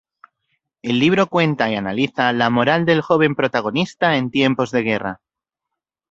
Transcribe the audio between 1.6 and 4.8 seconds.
y analiza la moral del joven protagonista en tiempos